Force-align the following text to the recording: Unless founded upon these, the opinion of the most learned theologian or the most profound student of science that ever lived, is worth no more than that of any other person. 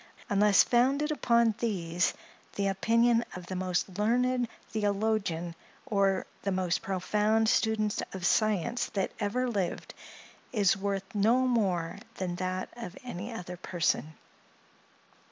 Unless 0.31 0.63
founded 0.63 1.11
upon 1.11 1.53
these, 1.59 2.15
the 2.55 2.65
opinion 2.69 3.23
of 3.35 3.45
the 3.45 3.55
most 3.55 3.99
learned 3.99 4.47
theologian 4.71 5.53
or 5.85 6.25
the 6.41 6.51
most 6.51 6.81
profound 6.81 7.47
student 7.47 8.01
of 8.11 8.25
science 8.25 8.87
that 8.95 9.11
ever 9.19 9.47
lived, 9.47 9.93
is 10.51 10.75
worth 10.75 11.03
no 11.13 11.41
more 11.45 11.99
than 12.15 12.37
that 12.37 12.69
of 12.75 12.97
any 13.03 13.31
other 13.31 13.57
person. 13.57 14.15